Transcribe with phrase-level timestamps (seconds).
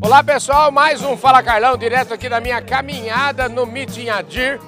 [0.00, 4.60] Olá pessoal, mais um Fala Carlão, direto aqui da minha caminhada no Meeting Adir.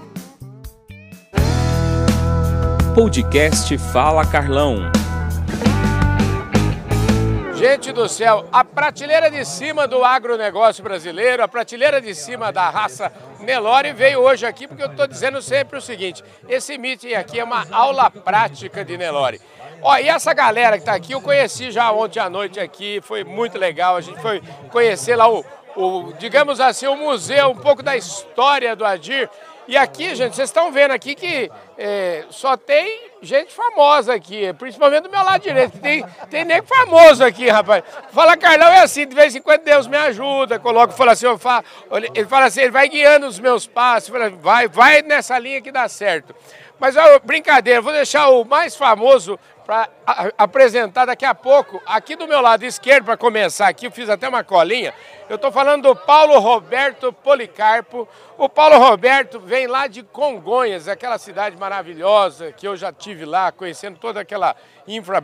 [2.97, 4.91] Podcast Fala Carlão.
[7.55, 12.69] Gente do céu, a prateleira de cima do agronegócio brasileiro, a prateleira de cima da
[12.69, 17.39] raça Nelore veio hoje aqui porque eu estou dizendo sempre o seguinte, esse meeting aqui
[17.39, 19.41] é uma aula prática de Nelore.
[19.83, 23.25] Ó, e essa galera que está aqui, eu conheci já ontem à noite aqui, foi
[23.25, 23.97] muito legal.
[23.97, 25.45] A gente foi conhecer lá o,
[25.77, 29.29] o digamos assim, o museu, um pouco da história do Adir.
[29.67, 35.05] E aqui, gente, vocês estão vendo aqui que é, só tem gente famosa aqui, principalmente
[35.05, 35.79] do meu lado direito.
[35.79, 37.85] Tem, tem nego famoso aqui, rapaz.
[38.13, 41.65] Fala, Carlão, é assim, de vez em quando Deus me ajuda, coloca, fala assim, falo,
[42.15, 45.71] ele fala assim, ele vai guiando os meus passos, fala, vai, vai nessa linha que
[45.71, 46.35] dá certo.
[46.81, 49.39] Mas, ó, brincadeira, vou deixar o mais famoso
[49.71, 49.89] para
[50.37, 51.81] apresentar daqui a pouco.
[51.87, 54.93] Aqui do meu lado esquerdo, para começar aqui, eu fiz até uma colinha.
[55.29, 58.09] Eu estou falando do Paulo Roberto Policarpo.
[58.37, 63.53] O Paulo Roberto vem lá de Congonhas, aquela cidade maravilhosa que eu já tive lá,
[63.53, 64.57] conhecendo toda aquela
[64.89, 65.23] infra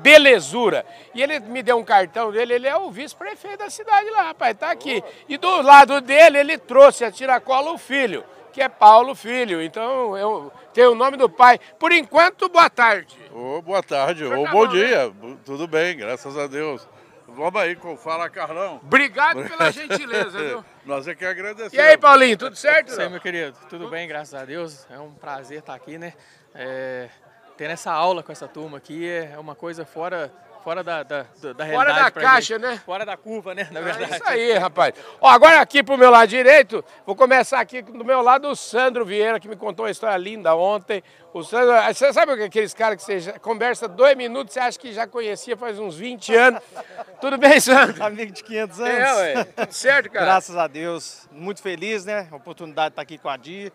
[0.00, 0.86] belezura.
[1.12, 4.56] E ele me deu um cartão dele, ele é o vice-prefeito da cidade lá, rapaz,
[4.56, 5.02] tá aqui.
[5.28, 8.24] E do lado dele, ele trouxe a tiracola o filho
[8.56, 9.60] que é Paulo Filho.
[9.60, 11.60] Então eu tenho o nome do pai.
[11.78, 13.14] Por enquanto, boa tarde.
[13.30, 15.08] Oh, boa tarde, ou oh, bom dia.
[15.08, 15.36] Né?
[15.44, 16.88] Tudo bem, graças a Deus.
[17.28, 18.80] Vamos aí com Fala Carlão.
[18.82, 20.64] Obrigado pela gentileza, viu?
[20.86, 21.74] Nós é que agradecemos.
[21.74, 22.92] E aí, Paulinho, tudo certo?
[22.92, 24.86] Sim, meu querido, tudo bem, graças a Deus.
[24.88, 26.14] É um prazer estar aqui, né?
[26.54, 27.10] É,
[27.58, 30.32] ter essa aula com essa turma aqui é uma coisa fora
[30.66, 31.72] fora da, da, da realidade.
[31.74, 32.62] Fora da caixa, gente.
[32.62, 32.82] né?
[32.84, 33.68] Fora da curva, né?
[33.70, 34.12] Na verdade.
[34.12, 34.94] É isso aí, rapaz.
[35.20, 39.04] Ó, agora aqui pro meu lado direito, vou começar aqui do meu lado o Sandro
[39.04, 41.04] Vieira, que me contou uma história linda ontem.
[41.32, 45.06] O Sandro, você sabe aqueles caras que você conversa dois minutos, você acha que já
[45.06, 46.60] conhecia faz uns 20 anos.
[47.20, 48.02] Tudo bem, Sandro?
[48.02, 48.92] Amigo de 500 anos.
[48.92, 49.44] É, ué.
[49.44, 50.24] Tudo certo, cara?
[50.24, 51.28] Graças a Deus.
[51.30, 52.26] Muito feliz, né?
[52.32, 53.72] A oportunidade de estar aqui com a Dir.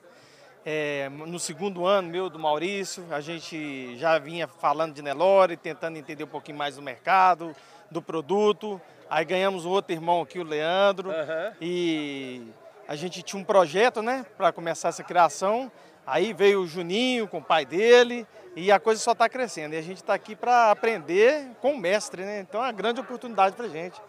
[0.63, 5.97] É, no segundo ano meu do Maurício, a gente já vinha falando de Nelore, tentando
[5.97, 7.55] entender um pouquinho mais do mercado,
[7.89, 8.79] do produto.
[9.09, 11.53] Aí ganhamos um outro irmão aqui, o Leandro, uhum.
[11.59, 12.47] e
[12.87, 15.71] a gente tinha um projeto, né, para começar essa criação.
[16.05, 19.73] Aí veio o Juninho com o pai dele e a coisa só está crescendo.
[19.73, 22.39] E a gente está aqui para aprender com o mestre, né?
[22.39, 24.01] Então é uma grande oportunidade para a gente.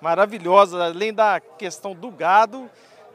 [0.00, 2.70] Maravilhosa, além da questão do gado,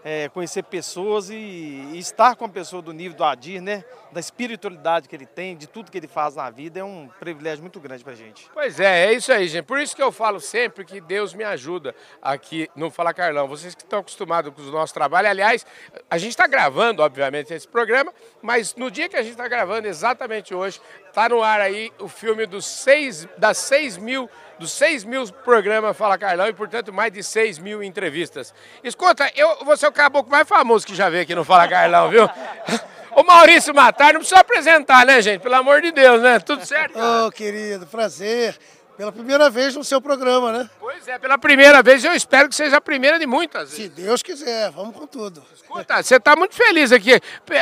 [0.08, 3.84] é, conhecer pessoas e, e, estar com a pessoa do nível do Adir, né?
[4.12, 7.64] Da espiritualidade que ele tem, de tudo que ele faz na vida, é um privilégio
[7.64, 8.48] muito grande pra gente.
[8.54, 9.66] Pois é, é isso aí, gente.
[9.66, 13.48] Por isso que eu falo sempre que Deus me ajuda aqui no Fala Carlão.
[13.48, 15.66] Vocês que estão acostumados com o nosso trabalho, aliás,
[16.08, 18.14] a gente está gravando, obviamente, esse programa,
[18.44, 20.80] mas no dia que a gente está gravando, exatamente hoje,
[21.10, 24.30] está no ar aí o filme dos seis, das 6 mil
[24.60, 28.54] dos 6 mil programas Fala Carlão e, portanto, mais de 6 mil entrevistas.
[28.84, 32.10] Escuta, eu vou ser o caboclo mais famoso que já veio aqui no Fala Carlão,
[32.10, 32.30] viu?
[33.16, 35.40] O Maurício Matar, não precisa apresentar, né, gente?
[35.40, 36.38] Pelo amor de Deus, né?
[36.38, 37.00] Tudo certo?
[37.00, 38.60] Ô, oh, querido, prazer.
[38.98, 40.70] Pela primeira vez no seu programa, né?
[40.80, 42.04] Pois é, pela primeira vez.
[42.06, 43.86] Eu espero que seja a primeira de muitas vezes.
[43.86, 45.44] Se Deus quiser, vamos com tudo.
[45.54, 47.20] Escuta, você está muito feliz aqui.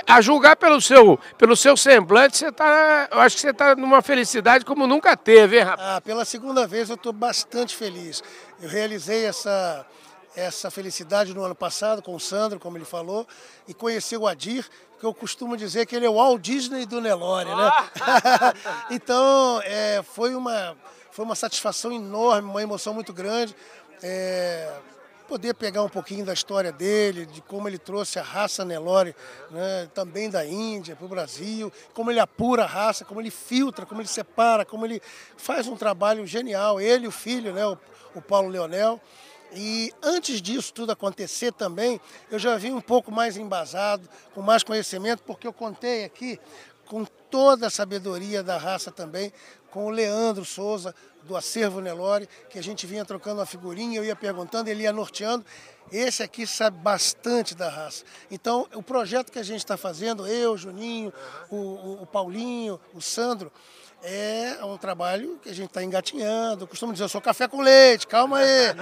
[0.08, 3.08] A julgar pelo seu, pelo seu semblante, você está.
[3.12, 5.90] Eu acho que você está numa felicidade como nunca teve, hein, rapaz?
[5.90, 8.22] Ah, pela segunda vez eu estou bastante feliz.
[8.62, 9.84] Eu realizei essa,
[10.36, 13.28] essa felicidade no ano passado com o Sandro, como ele falou,
[13.68, 14.70] e conheci o Adir,
[15.00, 17.72] que eu costumo dizer que ele é o Walt Disney do Nelore, né?
[18.02, 18.54] Ah!
[18.92, 20.78] então, é, foi uma
[21.14, 23.56] foi uma satisfação enorme, uma emoção muito grande.
[24.02, 24.74] É,
[25.28, 29.16] poder pegar um pouquinho da história dele, de como ele trouxe a raça Nelore
[29.52, 33.86] né, também da Índia para o Brasil, como ele apura a raça, como ele filtra,
[33.86, 35.00] como ele separa, como ele
[35.38, 36.82] faz um trabalho genial.
[36.82, 37.78] Ele o filho, né, o,
[38.16, 39.00] o Paulo Leonel.
[39.54, 44.64] E antes disso tudo acontecer também, eu já vim um pouco mais embasado, com mais
[44.64, 46.40] conhecimento, porque eu contei aqui
[46.88, 49.32] com toda a sabedoria da raça também,
[49.74, 54.06] com o Leandro Souza, do Acervo Nelore, que a gente vinha trocando uma figurinha, eu
[54.06, 55.44] ia perguntando, ele ia norteando.
[55.92, 58.04] Esse aqui sabe bastante da raça.
[58.30, 61.12] Então, o projeto que a gente está fazendo, eu, Juninho,
[61.50, 63.52] o, o, o, Paulinho, o Sandro,
[64.04, 66.64] é um trabalho que a gente está engatinhando.
[66.64, 68.76] Eu costumo dizer, eu sou café com leite, calma aí.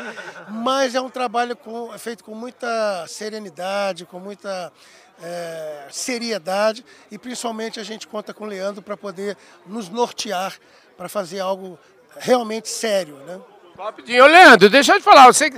[0.49, 4.73] Mas é um trabalho com, é feito com muita serenidade, com muita
[5.21, 10.57] é, seriedade e principalmente a gente conta com o Leandro para poder nos nortear
[10.97, 11.77] para fazer algo
[12.17, 13.39] realmente sério, né?
[13.77, 15.51] Rapidinho, Leandro, deixa eu te falar, você,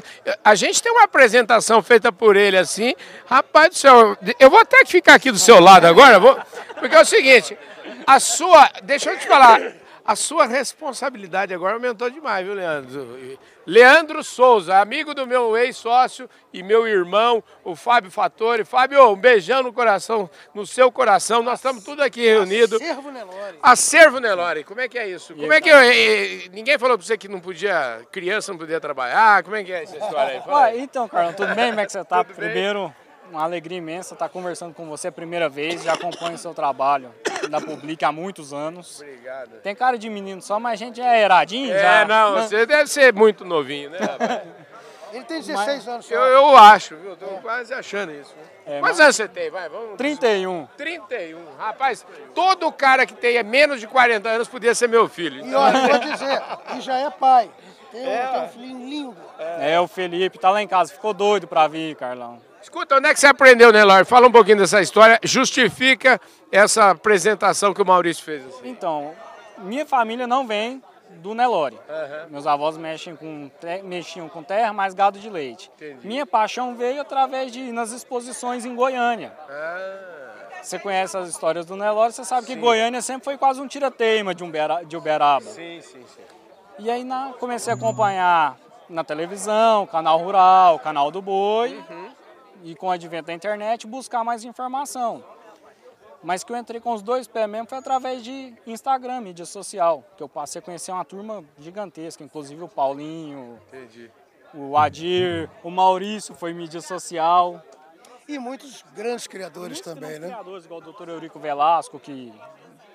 [0.45, 2.93] a gente tem uma apresentação feita por ele assim,
[3.25, 6.39] rapaz do céu, eu vou até ficar aqui do seu lado agora, vou,
[6.79, 7.57] porque é o seguinte,
[8.05, 9.59] a sua, deixa eu te falar,
[10.05, 13.37] A sua responsabilidade agora aumentou demais, viu, Leandro?
[13.65, 18.65] Leandro Souza, amigo do meu ex-sócio e meu irmão, o Fábio Fattori.
[18.65, 21.41] Fábio, um beijão no coração, no seu coração.
[21.41, 22.81] Nós estamos tudo aqui reunidos.
[22.81, 23.59] Acervo Nelore.
[23.63, 25.33] Acervo Nelore, como é que é isso?
[25.33, 25.77] Como é que eu,
[26.51, 29.41] ninguém falou para você que não podia, criança não podia trabalhar?
[29.41, 30.41] Como é que é essa história aí?
[30.41, 30.75] Fala aí.
[30.75, 31.69] Ué, então, Carlão, tudo bem?
[31.69, 32.25] Como é que você tá?
[32.25, 32.49] Tudo bem?
[32.49, 32.93] Primeiro,
[33.31, 35.81] uma alegria imensa estar conversando com você a primeira vez.
[35.81, 37.09] Já acompanho o seu trabalho
[37.49, 38.99] da Public há muitos anos.
[39.01, 39.49] Obrigado.
[39.61, 42.05] Tem cara de menino só, mas a gente é eradinho É, já.
[42.05, 44.41] não, você deve ser muito novinho, né, rapaz?
[45.13, 46.13] Ele tem 16 anos só.
[46.15, 47.15] Eu, eu acho, viu?
[47.15, 48.33] Tô quase achando isso.
[48.65, 49.51] É, Quantos anos você tem?
[49.51, 49.95] Vai, vamos.
[49.95, 50.67] 31.
[50.75, 51.39] 31.
[51.55, 52.03] Rapaz,
[52.33, 55.45] todo cara que tenha menos de 40 anos podia ser meu filho.
[55.45, 56.41] E olha, vou dizer,
[56.75, 57.47] e já é pai.
[57.91, 59.17] Tem, um- tem um filhinho lindo.
[59.59, 60.91] É, o Felipe tá lá em casa.
[60.91, 62.41] Ficou doido pra vir, Carlão.
[62.63, 64.05] Escuta, onde é que você aprendeu, Nelor?
[64.05, 65.19] Fala um pouquinho dessa história.
[65.21, 66.19] Justifica
[66.51, 68.45] essa apresentação que o Maurício fez.
[68.47, 68.69] assim.
[68.69, 69.11] Então,
[69.57, 71.77] minha família não vem do Nelore.
[72.29, 73.51] Meus avós mexem com,
[73.83, 75.69] mexiam com terra, mais gado de leite.
[75.75, 76.07] Entendi.
[76.07, 79.33] Minha paixão veio através de ir nas exposições em Goiânia.
[79.49, 83.67] Ah, Você conhece as histórias do Nelore, você sabe que Goiânia sempre foi quase um
[83.67, 85.45] tirateima de, Umbera, de Uberaba.
[85.45, 86.21] sim, sim, sim.
[86.79, 88.57] E aí na, comecei a acompanhar
[88.89, 91.79] na televisão, canal rural, canal do boi,
[92.63, 95.23] e com o advento da internet buscar mais informação.
[96.23, 100.03] Mas que eu entrei com os dois pés mesmo foi através de Instagram, mídia social,
[100.15, 104.09] que eu passei a conhecer uma turma gigantesca, inclusive o Paulinho, Entendi.
[104.53, 107.61] o Adir, o Maurício foi mídia social.
[108.25, 110.27] E muitos grandes criadores Muitos também, grandes né?
[110.27, 111.09] criadores, igual o Dr.
[111.09, 112.33] Eurico Velasco, que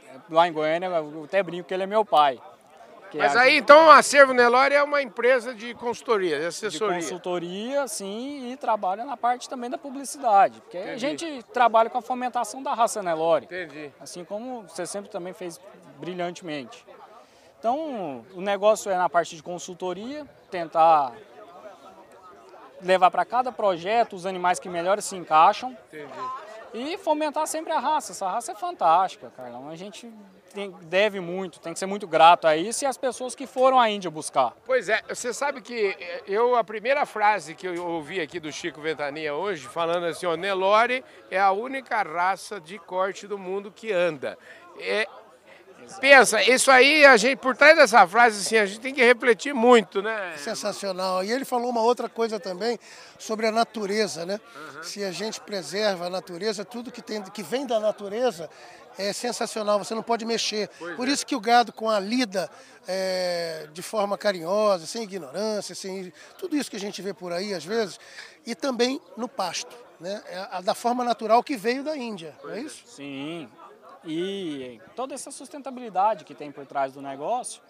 [0.07, 2.41] é, lá em Goiânia, eu até brinco que ele é meu pai.
[3.11, 6.47] Que Mas a- aí, então, o Acervo Nelore é uma empresa de consultoria, de de
[6.47, 6.95] assessoria.
[6.97, 10.61] consultoria, sim, e trabalha na parte também da publicidade.
[10.61, 13.91] Porque a gente trabalha com a fomentação da raça Nelore, Entendi.
[14.01, 15.61] assim como você sempre também fez
[15.99, 16.85] brilhantemente.
[17.59, 21.13] Então, o negócio é na parte de consultoria, tentar
[22.81, 26.13] levar para cada projeto os animais que melhor se encaixam Entendi.
[26.75, 28.13] E fomentar sempre a raça.
[28.13, 29.69] Essa raça é fantástica, Carlão.
[29.69, 30.13] A gente
[30.53, 33.79] tem- deve muito, tem que ser muito grato a isso e as pessoas que foram
[33.79, 34.55] à Índia buscar.
[34.65, 38.51] Pois é, você sabe que eh, eu, a primeira frase que eu ouvi aqui do
[38.51, 43.71] Chico Ventania hoje, falando assim, ó, Nelore é a única raça de corte do mundo
[43.71, 44.39] que anda.
[44.81, 45.07] É,
[46.01, 49.55] pensa, isso aí, a gente, por trás dessa frase, assim, a gente tem que refletir
[49.55, 50.35] muito, né?
[50.37, 51.25] Sensacional.
[51.25, 52.79] E ele falou uma outra coisa também
[53.19, 54.41] sobre a natureza, né?
[54.83, 58.49] Se a gente preserva a natureza, tudo que, tem, que vem da natureza
[58.99, 60.69] é sensacional, você não pode mexer.
[60.97, 62.51] Por isso que o gado com a lida
[62.87, 67.55] é, de forma carinhosa, sem ignorância, sem tudo isso que a gente vê por aí
[67.55, 68.01] às vezes,
[68.45, 70.23] e também no pasto, né?
[70.29, 72.83] É da forma natural que veio da Índia, não é isso?
[72.87, 73.49] Sim,
[74.09, 77.61] e toda essa sustentabilidade que tem por trás do negócio,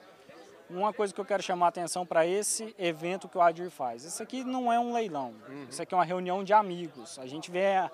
[0.70, 4.04] uma coisa que eu quero chamar a atenção para esse evento que o Adir faz.
[4.04, 5.34] Isso aqui não é um leilão,
[5.68, 7.18] isso aqui é uma reunião de amigos.
[7.18, 7.90] A gente vê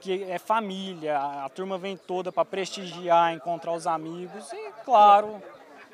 [0.00, 5.42] que é família, a turma vem toda para prestigiar, encontrar os amigos e, claro,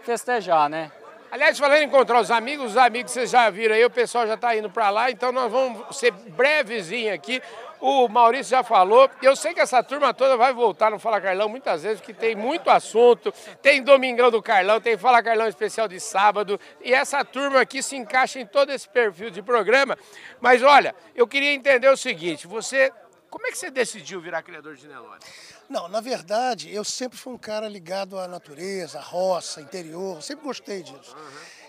[0.03, 0.91] festejar, né?
[1.31, 4.35] Aliás, falando em encontrar os amigos, os amigos vocês já viram aí, o pessoal já
[4.35, 7.43] está indo para lá, então nós vamos ser brevezinho aqui.
[7.81, 11.49] O Maurício já falou, eu sei que essa turma toda vai voltar no Fala Carlão
[11.49, 16.01] muitas vezes, porque tem muito assunto, tem Domingão do Carlão, tem Fala Carlão especial de
[16.01, 19.97] sábado, e essa turma aqui se encaixa em todo esse perfil de programa.
[20.41, 22.93] Mas olha, eu queria entender o seguinte, você,
[23.29, 25.21] como é que você decidiu virar criador de Nelore?
[25.69, 30.45] Não, na verdade, eu sempre fui um cara ligado à natureza, à roça, interior, sempre
[30.45, 31.15] gostei disso.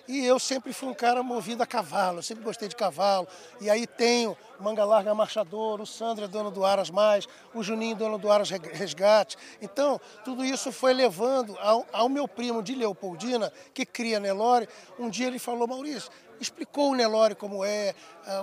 [0.08, 3.28] E eu sempre fui um cara movido a cavalo, eu sempre gostei de cavalo.
[3.60, 7.96] E aí tenho Manga Larga Marchador, o Sandro é dono do Aras Mais, o Juninho
[7.96, 9.38] dono do Aras Resgate.
[9.62, 14.70] Então, tudo isso foi levando ao, ao meu primo de Leopoldina, que cria Nelore.
[14.98, 16.10] Um dia ele falou, Maurício,
[16.40, 17.94] explicou o Nelore como é,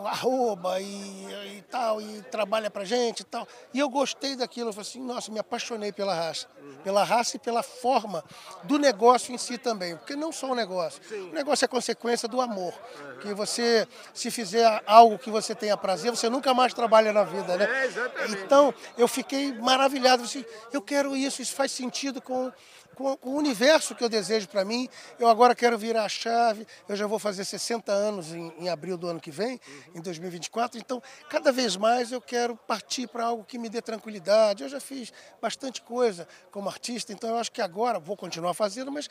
[0.03, 3.47] o arroba e, e tal, e trabalha pra gente e tal.
[3.73, 6.47] E eu gostei daquilo, eu falei assim, nossa, me apaixonei pela raça.
[6.83, 8.25] Pela raça e pela forma
[8.65, 9.97] do negócio em si também.
[9.97, 11.01] Porque não só o negócio.
[11.31, 12.75] O negócio é consequência do amor.
[13.21, 17.57] Que você, se fizer algo que você tenha prazer, você nunca mais trabalha na vida,
[17.57, 17.69] né?
[17.71, 18.43] É, exatamente.
[18.43, 20.25] Então, eu fiquei maravilhado.
[20.25, 22.53] Assim, eu quero isso, isso faz sentido com,
[22.95, 24.89] com o universo que eu desejo para mim.
[25.19, 26.67] Eu agora quero virar a chave.
[26.89, 29.61] Eu já vou fazer 60 anos em, em abril do ano que vem,
[29.95, 30.79] em 2024.
[30.79, 34.63] Então, cada vez mais eu quero partir para algo que me dê tranquilidade.
[34.63, 38.91] Eu já fiz bastante coisa como artista, então eu acho que agora vou continuar fazendo,
[38.91, 39.09] mas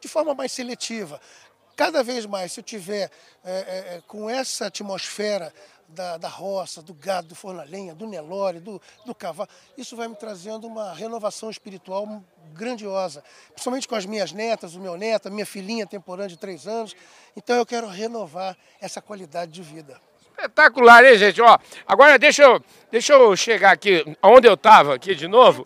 [0.00, 1.20] de forma mais seletiva.
[1.76, 3.10] Cada vez mais, se eu tiver
[3.44, 3.52] é,
[3.96, 5.52] é, com essa atmosfera
[5.88, 9.48] da, da roça, do gado, do forno a lenha, do Nelore, do, do cavalo.
[9.76, 12.22] Isso vai me trazendo uma renovação espiritual
[12.52, 13.22] grandiosa,
[13.52, 16.94] principalmente com as minhas netas, o meu neto, a minha filhinha temporânea de três anos.
[17.36, 20.00] Então eu quero renovar essa qualidade de vida.
[20.30, 21.40] Espetacular, hein, gente?
[21.40, 25.64] Ó, agora deixa eu, deixa eu chegar aqui, onde eu estava aqui de novo.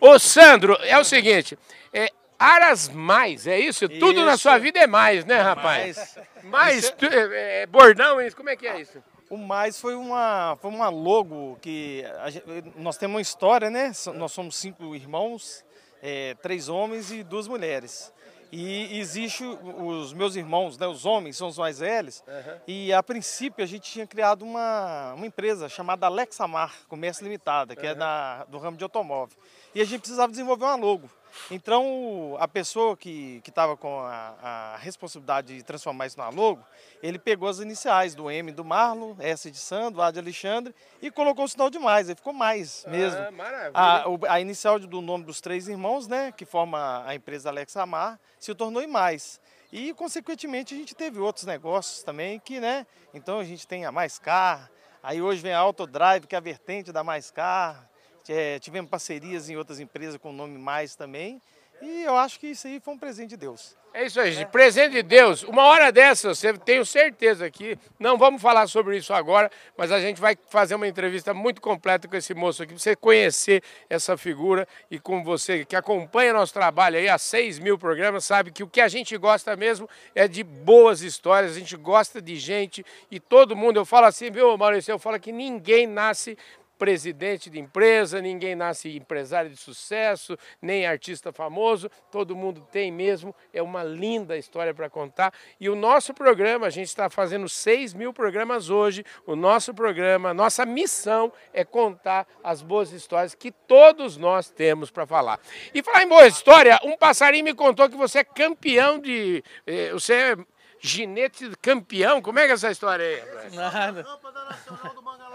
[0.00, 1.58] O, o Sandro, é o seguinte,
[1.92, 2.08] é,
[2.38, 3.88] Aras mais, é isso?
[3.88, 6.16] Tudo na sua vida é mais, né, rapaz?
[6.42, 9.02] Mais, tu- é, é, bordão, isso, como é que é isso?
[9.32, 12.42] O mais foi uma, foi uma logo que a gen-
[12.76, 13.90] nós temos uma história, né?
[14.14, 15.64] Nós somos cinco irmãos,
[16.02, 18.12] é, três homens e duas mulheres.
[18.54, 22.22] E existe os meus irmãos, né, os homens, são os mais velhos.
[22.66, 27.86] E a princípio a gente tinha criado uma, uma empresa chamada Alexamar Comércio Limitada, que
[27.86, 29.34] é da, do ramo de automóvel.
[29.74, 31.08] E a gente precisava desenvolver uma logo.
[31.50, 36.64] Então, a pessoa que estava com a, a responsabilidade de transformar isso na logo,
[37.02, 41.10] ele pegou as iniciais do M do Marlon, S de Sandro, A de Alexandre e
[41.10, 43.20] colocou o sinal de mais, aí ficou mais mesmo.
[43.20, 43.70] Ah, maravilha.
[43.74, 47.76] A, o- a inicial do nome dos três irmãos, né, que forma a empresa Alex
[47.76, 49.40] Amar, se tornou em mais.
[49.72, 53.92] E, consequentemente, a gente teve outros negócios também que, né, então a gente tem a
[53.92, 54.70] Mais Car,
[55.02, 57.88] aí hoje vem a Autodrive, que é a vertente da Mais Car,
[58.28, 61.40] é, tivemos parcerias em outras empresas com o nome Mais também,
[61.80, 63.76] e eu acho que isso aí foi um presente de Deus.
[63.94, 64.48] É isso aí, gente.
[64.48, 65.42] Presente de Deus.
[65.42, 70.00] Uma hora dessa, você tenho certeza que não vamos falar sobre isso agora, mas a
[70.00, 74.16] gente vai fazer uma entrevista muito completa com esse moço aqui, para você conhecer essa
[74.16, 78.62] figura e com você que acompanha nosso trabalho aí há 6 mil programas, sabe que
[78.62, 82.86] o que a gente gosta mesmo é de boas histórias, a gente gosta de gente
[83.10, 86.38] e todo mundo, eu falo assim, viu, Maurício, eu falo que ninguém nasce
[86.82, 93.32] presidente de empresa, ninguém nasce empresário de sucesso, nem artista famoso, todo mundo tem mesmo,
[93.54, 95.32] é uma linda história para contar.
[95.60, 100.34] E o nosso programa, a gente está fazendo 6 mil programas hoje, o nosso programa,
[100.34, 105.38] nossa missão é contar as boas histórias que todos nós temos para falar.
[105.72, 109.44] E falar em boa história, um passarinho me contou que você é campeão de.
[109.68, 110.36] eh, Você é
[110.84, 113.54] ginete campeão, como é que é essa história aí?
[113.54, 114.02] Nada.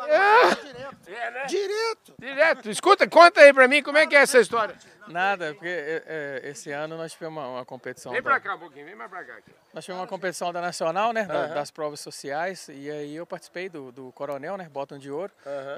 [0.08, 0.98] Mangalá, direto.
[1.08, 1.46] É, né?
[1.46, 2.14] Direto.
[2.20, 2.70] Direto.
[2.70, 4.76] Escuta, conta aí pra mim como é que é essa história.
[5.08, 8.12] Nada, porque é, é, esse ano nós tivemos uma, uma competição.
[8.12, 9.34] Vem da- pra cá um pouquinho, vem mais pra cá.
[9.38, 9.52] Aqui.
[9.74, 11.26] Nós tivemos uma competição da Nacional, né?
[11.26, 12.68] da- das provas sociais.
[12.70, 14.68] E aí eu participei do, do Coronel, né?
[14.70, 15.32] Bottom de Ouro.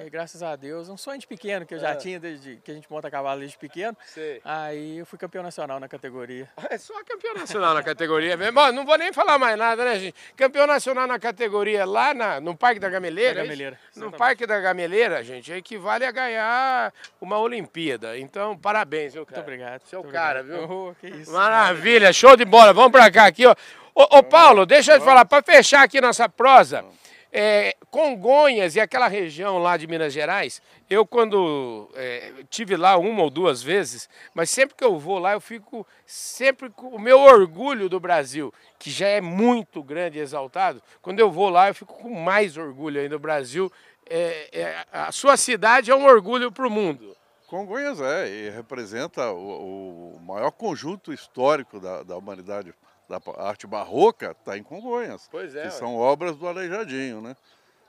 [0.05, 2.73] E graças a Deus, um sonho de pequeno que eu já tinha desde que a
[2.73, 3.95] gente monta cavalo desde pequeno.
[4.05, 4.41] Sei.
[4.43, 6.47] Aí eu fui campeão nacional na categoria.
[6.69, 8.59] É só campeão nacional na categoria mesmo.
[8.59, 10.15] Ó, não vou nem falar mais nada, né, gente?
[10.35, 13.35] Campeão nacional na categoria lá na, no Parque da Gameleira.
[13.35, 13.43] Da é?
[13.43, 14.17] Gameleira, No exatamente.
[14.17, 18.17] Parque da Gameleira, gente, equivale a ganhar uma Olimpíada.
[18.17, 19.41] Então, parabéns, cara?
[19.41, 19.81] Muito obrigado.
[19.85, 20.67] Seu muito cara, obrigado.
[20.67, 20.77] viu?
[20.89, 21.31] Oh, que isso.
[21.31, 22.73] Maravilha, show de bola.
[22.73, 23.55] Vamos pra cá aqui, ó.
[23.93, 26.85] Ô, ô, Paulo, deixa eu te falar, para fechar aqui nossa prosa,
[27.31, 33.23] é, Congonhas e aquela região lá de Minas Gerais, eu quando é, tive lá uma
[33.23, 37.19] ou duas vezes, mas sempre que eu vou lá eu fico sempre com o meu
[37.19, 40.81] orgulho do Brasil, que já é muito grande e exaltado.
[41.01, 43.71] Quando eu vou lá eu fico com mais orgulho ainda do Brasil.
[44.09, 47.15] É, é, a sua cidade é um orgulho para o mundo.
[47.49, 52.73] Congonhas é, e representa o, o maior conjunto histórico da, da humanidade,
[53.09, 55.27] da arte barroca, está em Congonhas.
[55.31, 57.35] Pois é, Que são obras do Aleijadinho, né?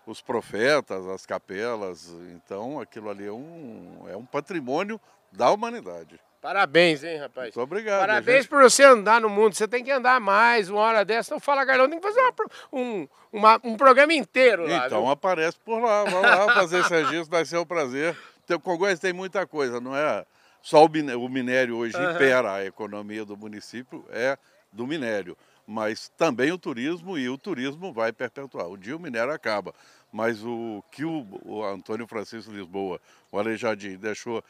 [0.07, 4.99] Os profetas, as capelas, então aquilo ali é um, é um patrimônio
[5.31, 6.19] da humanidade.
[6.41, 7.55] Parabéns, hein, rapaz?
[7.55, 8.01] Muito obrigado.
[8.01, 8.49] Parabéns gente.
[8.49, 9.55] por você andar no mundo.
[9.55, 11.35] Você tem que andar mais uma hora dessa.
[11.35, 12.33] Não fala, Carlão, tem que fazer uma
[12.73, 14.87] um, uma- um programa inteiro lá.
[14.87, 15.11] Então viu?
[15.11, 18.17] aparece por lá, vamos lá fazer esse registro, vai ser um prazer.
[18.51, 20.27] Então, Congonhas tem muita coisa, não é
[20.61, 24.37] só o miné- o minério hoje impera a economia do município, é
[24.73, 28.67] do minério, mas também o turismo e o turismo vai perpetuar.
[28.67, 29.73] Um dia o minério acaba,
[30.13, 34.43] mas o que o, o Antônio Francisco Lisboa, o Aleijadinho, deixou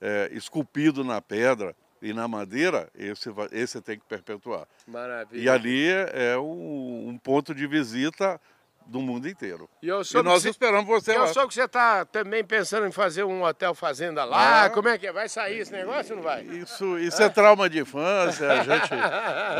[0.00, 4.66] é, esculpido na pedra e na madeira, esse, esse tem que perpetuar.
[4.84, 5.40] Maravilha.
[5.40, 8.40] E ali é um, um ponto de visita
[8.86, 9.68] do mundo inteiro.
[9.82, 11.26] E eu E nós você, esperamos você eu lá.
[11.28, 14.64] soube que você está também pensando em fazer um hotel fazenda lá.
[14.64, 14.70] Ah.
[14.70, 15.12] Como é que é?
[15.12, 16.42] Vai sair esse negócio ou não vai?
[16.42, 18.92] Isso, isso é trauma de infância, a gente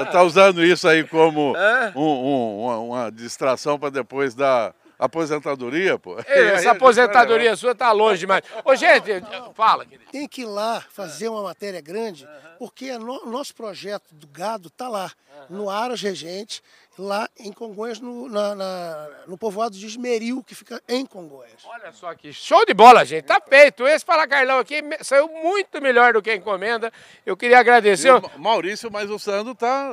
[0.06, 1.54] está usando isso aí como
[1.96, 6.16] um- um- uma, uma distração para depois da aposentadoria, pô.
[6.26, 8.42] Ei, essa aposentadoria sua tá longe demais.
[8.64, 9.10] Ô, gente,
[9.54, 10.10] fala, querido.
[10.10, 12.26] Tem que ir lá fazer uma matéria grande,
[12.58, 15.10] porque o no, nosso projeto do gado está lá,
[15.50, 16.62] no Aras Regente,
[16.98, 21.60] lá em Congonhas, no, na- na- no povoado de Esmeril, que fica em Congonhas.
[21.66, 23.24] Olha só que show de bola, gente.
[23.24, 23.86] Tá feito.
[23.86, 26.90] Esse Fala Carlão aqui saiu muito melhor do que a encomenda.
[27.26, 28.08] Eu queria agradecer.
[28.08, 29.90] E o Ma- Maurício, mas o Sandro está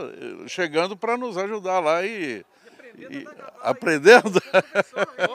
[0.47, 2.45] chegando para nos ajudar lá e
[2.97, 3.27] E,
[3.61, 4.41] aprendendo?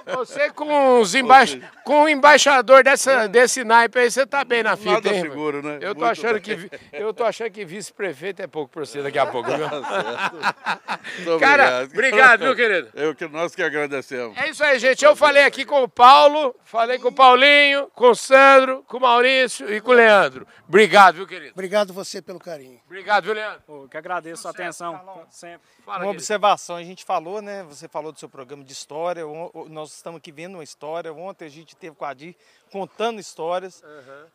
[0.16, 1.40] Você com, os emba
[1.84, 5.20] com o embaixador dessa, desse naipe aí, você tá bem na fita, Nada hein?
[5.20, 5.78] seguro, né?
[5.80, 6.68] Eu tô, Muito achando bem.
[6.68, 9.68] que, eu tô achando que vice-prefeito é pouco pra você daqui a pouco, viu?
[9.68, 12.88] Muito Cara, obrigado, viu, querido?
[12.94, 14.36] Eu que nós que agradecemos.
[14.36, 15.04] É isso aí, gente.
[15.04, 19.00] Eu falei aqui com o Paulo, falei com o Paulinho, com o Sandro, com o
[19.00, 20.46] Maurício e com o Leandro.
[20.68, 21.52] Obrigado, viu, querido?
[21.52, 22.80] Obrigado você pelo carinho.
[22.86, 23.62] Obrigado, viu, Leandro?
[23.68, 25.60] Eu que agradeço a atenção, sempre.
[25.84, 26.16] Fala, Uma querido.
[26.18, 27.45] observação, a gente falou, né?
[27.68, 29.22] Você falou do seu programa de história.
[29.68, 31.12] Nós estamos aqui vendo uma história.
[31.12, 32.36] Ontem a gente teve com a Adir
[32.70, 33.82] contando histórias.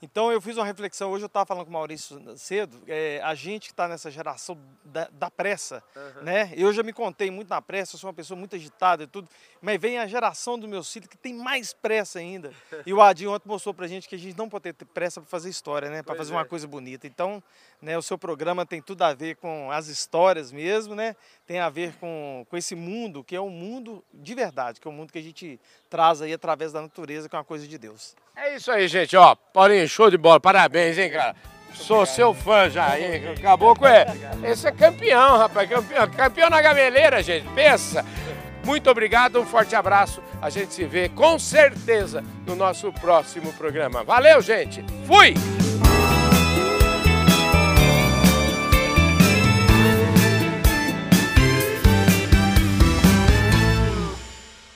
[0.01, 1.12] Então eu fiz uma reflexão.
[1.12, 2.82] Hoje eu estava falando com o Maurício cedo.
[2.88, 5.84] é, a gente que está nessa geração da, da pressa,
[6.22, 6.51] né?
[6.56, 7.96] Eu já me contei muito na pressa.
[7.96, 9.27] Eu sou uma pessoa muito agitada e tudo.
[9.62, 12.51] Mas vem a geração do meu filho que tem mais pressa ainda.
[12.86, 15.30] E o Adir ontem mostrou pra gente que a gente não pode ter pressa para
[15.30, 16.01] fazer história, né?
[16.01, 17.06] Para fazer uma coisa bonita.
[17.06, 17.44] Então,
[17.81, 17.97] né?
[17.97, 21.15] O seu programa tem tudo a ver com as histórias mesmo, né?
[21.47, 24.91] Tem a ver com, com esse mundo que é um mundo de verdade, que é
[24.91, 25.59] um mundo que a gente
[25.89, 28.15] traz aí através da natureza, que é uma coisa de Deus.
[28.35, 29.15] É isso aí, gente.
[29.17, 30.39] Ó, Paulinho, show de bola.
[30.39, 31.35] Parabéns, hein, cara.
[31.73, 33.29] Sou seu fã já, hein?
[33.38, 34.11] Acabou com ele.
[34.43, 35.69] Esse é campeão, rapaz.
[35.69, 37.47] Campeão, campeão na gameleira, gente.
[37.55, 38.05] Pensa.
[38.63, 40.21] Muito obrigado, um forte abraço.
[40.41, 44.03] A gente se vê com certeza no nosso próximo programa.
[44.03, 44.83] Valeu, gente.
[45.07, 45.33] Fui!